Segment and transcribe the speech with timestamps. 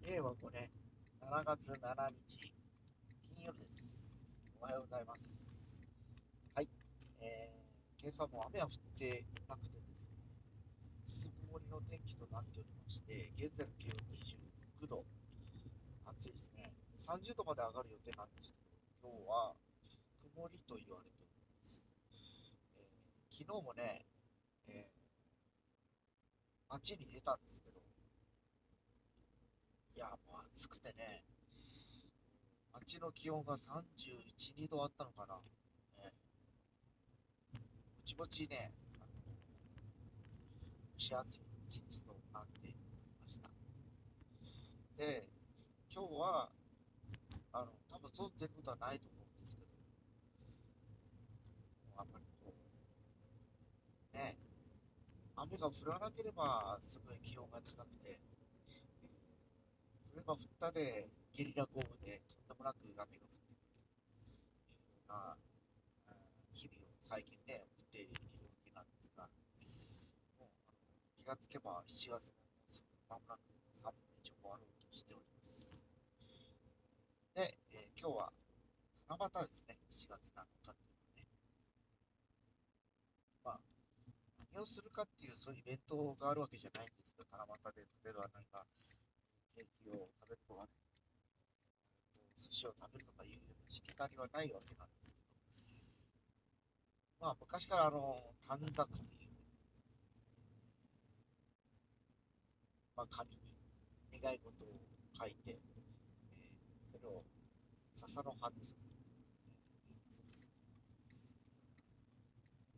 [0.00, 0.68] 令和5年
[1.20, 2.52] 7月7日
[3.30, 4.16] 金曜日です。
[4.60, 5.84] おはようございます。
[6.54, 6.68] はい。
[7.20, 10.16] えー、今朝も雨は降ってなくてですね、
[11.06, 13.96] 薄曇りの天気となっておりまして、現在の気温
[14.80, 15.04] 26度、
[16.06, 16.72] 暑いですね。
[16.96, 18.58] 30度まで上がる予定なんですけ
[19.04, 19.54] ど、今日は
[20.34, 21.30] 曇りと言われており
[21.60, 21.80] ます。
[22.78, 24.00] えー昨日もね、
[24.68, 25.00] えー
[26.70, 27.79] 街に出たんですけど、
[30.60, 31.24] 暑くてね、
[32.74, 35.36] 街の気温が31、2度あったのかな。
[35.36, 36.12] ね、
[37.54, 37.60] も
[38.04, 38.70] ちもちね、
[40.98, 42.74] 蒸し暑い一日となってい
[43.22, 43.48] ました。
[44.98, 45.24] で、
[45.90, 46.50] 今日は、
[47.54, 49.76] あの、多分外出ることはないと思うんですけど、も
[51.96, 52.52] うあんまりこ
[54.12, 54.36] う、ね、
[55.36, 58.20] 雨が降らなければすごい気温が高くて、
[60.30, 63.74] 降れば降ったでゲリラ豪雨でとんでもなく雨が降ってくると
[64.14, 64.46] いうよ
[65.08, 65.34] うな
[66.54, 69.26] 日々を最近ね、送っているわけなんですが、
[70.38, 70.54] もうあの
[71.18, 72.38] 気がつけば7月も
[72.70, 73.42] すぐ間もなく
[73.74, 75.82] 3分の1を終わろうとしております。
[77.34, 78.30] で、えー今日は
[79.10, 80.78] 七夕ですね、7月7日っ
[81.10, 81.42] ていうのはね。
[83.42, 83.60] まあ、
[84.54, 88.62] 何をするかっていうそういうイベントがあるわけじゃないんですけど、七夕で例えば何か
[89.54, 90.68] ケーキを食べるとかね、
[92.36, 94.88] 寿司を食べるとかいうようなしきたりはないわけなん。
[94.88, 95.96] ですけど、
[97.20, 99.30] まあ昔からあの短冊という、
[102.96, 103.38] まあ、紙に
[104.22, 104.68] 願い事を
[105.18, 105.56] 書いて、えー
[106.92, 107.22] それを
[107.94, 108.74] 笹の葉です。
[108.74, 108.80] ね、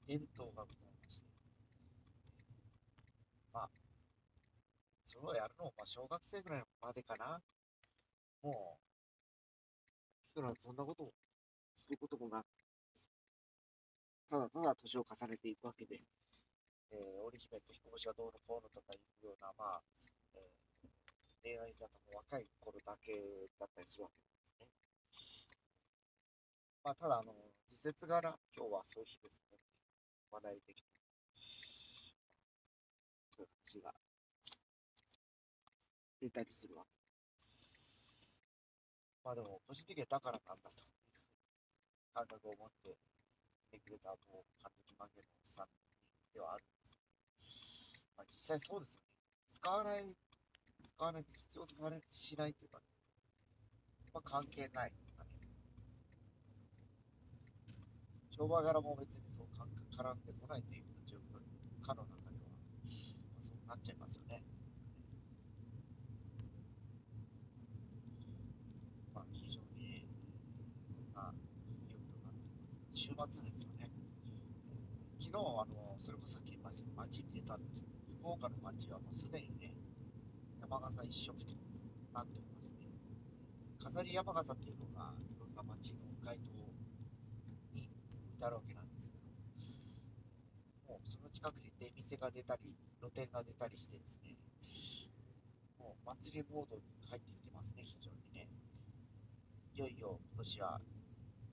[0.06, 1.26] 伝統がございまして、
[3.52, 3.70] まあ、
[5.26, 7.40] をやるのも、まあ、小学生ぐらいまでかな。
[8.42, 11.12] もう、いくらそんなことを
[11.74, 12.46] することもなく、
[14.30, 16.00] ただただ年を重ねていくわけで、
[16.90, 19.82] えー、織姫と彦星がどうのこうのとかいうような、まあ、
[20.34, 20.62] えー
[21.42, 23.12] 恋愛沙汰も若い頃だけ
[23.58, 24.68] だったりするわけですね。
[26.84, 27.34] まあ、ただ、あの、
[27.66, 29.58] 時節柄、今日はそういう日ですね。
[30.30, 30.84] 話題的に。
[31.34, 32.14] そ
[33.42, 33.92] ういう話が
[36.22, 36.90] 出たりするわけ。
[39.24, 40.94] まあでも、個人的にはだからなんだという
[42.14, 42.94] 感覚を持ってい
[43.70, 45.66] てくれた、もう、還暦曲げのおっさん
[46.32, 49.10] ではあるんですけど、まあ、実際そうですよね。
[49.48, 50.16] 使わない、
[50.86, 52.84] 使わない、必要とされしないというかね、
[54.14, 55.30] まあ、関係ないというかね、
[58.30, 61.42] 商売柄も別にそう絡んでこないという状況、
[61.82, 62.46] かの中では、
[63.34, 64.44] まあ、そうなっちゃいますよね。
[69.14, 70.06] まあ、非常に、
[70.88, 71.34] そんな
[71.68, 72.76] 金曜日となっています。
[72.94, 73.90] 週末ですよね。
[75.18, 79.74] 昨日、あの、それこそさっき言いましたように街に出たんですけど、福岡の街はもうすでにね、
[80.60, 81.54] 山笠一色と
[82.14, 82.82] なっておりまして、
[83.78, 86.50] 飾り山笠っていうのが、いろんな街の街頭
[87.74, 87.86] に
[88.26, 94.34] 置いてあるわけなんですけど、もうその近くに出店が出たり、露店が出たりしてですね、
[95.78, 98.48] もう祭りモードに入ってきてますね、非常にね。
[99.74, 100.80] いよいよ今年は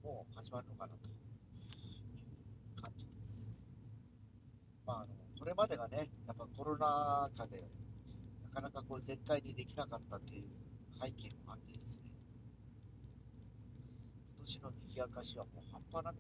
[0.04, 1.10] もう始まるのかなと
[2.82, 3.64] 感じです。
[4.86, 5.08] まあ、あの、
[5.40, 7.72] これまでがね、やっぱコロナ禍で、
[8.54, 10.50] なかなかこう絶対にできなかったっていう
[11.02, 12.04] 背景もあってですね、
[14.38, 16.18] 今年の賑やかしはもう半端なく、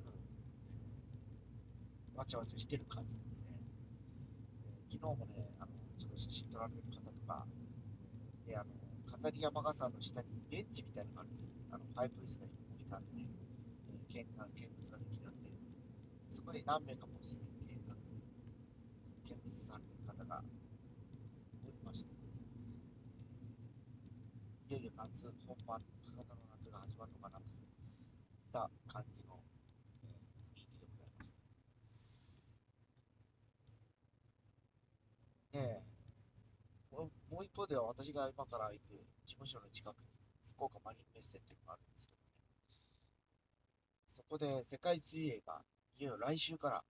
[2.14, 3.48] わちゃわちゃしてる感じですね。
[4.64, 7.46] えー昨日もね、あの、ちょっと写真撮られる方とか、
[8.46, 8.70] で、あの、
[9.08, 11.52] 飾り山笠の下にベンチみたいなのがあるんですよ。
[11.72, 13.28] あの、パイプ椅子が置いてあってね、
[13.90, 14.70] えー見学、見、
[16.40, 18.00] そこに何名かもうすでに見学、
[19.28, 20.42] 見物されてる方が
[21.68, 22.14] おりまして、
[24.70, 27.52] いよいよ夏本番、博多の夏が始まるのかなといっ
[28.54, 29.36] た感じの、
[30.02, 30.16] えー
[30.56, 31.34] 雰囲気でございまし
[35.52, 35.60] た。
[35.60, 35.84] ね
[36.96, 37.12] え、も
[37.42, 40.08] う一方では私が今から行く事務所の近くに
[40.56, 42.30] 福岡マリンメッセっていうのがあるんですけどね、
[44.08, 45.62] そこで世界水泳が
[46.00, 46.82] いよいよ来週から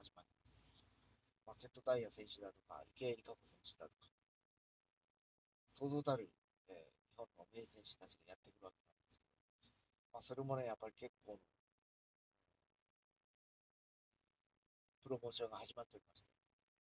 [0.00, 0.84] 始まります。
[1.46, 4.10] まあ、瀬戸大也選手だとか、池江璃花子選手だとか、
[5.68, 6.28] 想像たる、
[6.68, 11.38] えー日本の名選手たちがやってくるわけなんですけど、まあ、それもね、やっぱり結構、
[15.04, 16.28] プロモーションが始まっておりまして、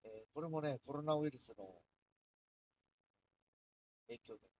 [0.04, 1.64] えーこれもね、コロナウイルスの
[4.08, 4.50] 影響で、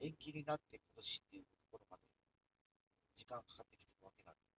[0.00, 2.02] 延期になって今年っていうところまで
[3.14, 4.57] 時間かかってきてるわけなんです。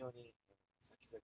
[0.00, 0.32] 常に
[0.80, 1.20] 先々、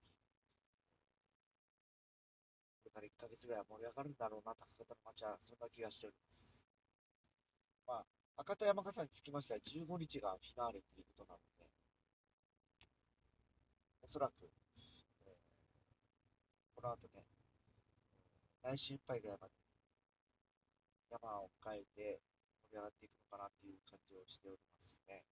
[2.84, 6.62] これから1ヶ月ぐらい盛り上がるんだろうな、高方の街は、そんな気がしております。
[7.86, 8.04] まあ、
[8.36, 11.64] 赤田山笠につきましては15日がフィナーレということなので、
[14.02, 15.32] おそらく、えー、
[16.74, 17.24] この後ね、
[18.62, 19.54] 来週いっぱいぐらいまで
[21.08, 22.20] 山を迎えて
[22.68, 25.24] 盛り上がっていくのかなっていう感じをしておりますね。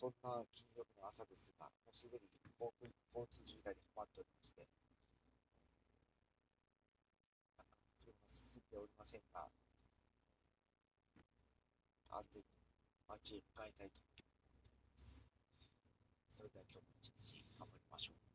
[0.00, 2.24] そんな金曜日の朝ですが、もうすでに
[2.56, 2.72] 交
[3.28, 4.64] 通渋滞に困っておりまして、
[7.60, 9.44] なかなか車が進んでおりませんが、
[12.16, 12.48] 安全に
[13.12, 14.24] 街へ向かいたいと思い
[14.88, 15.28] ます。
[16.32, 18.29] それでは今日も一日頑張りましょう。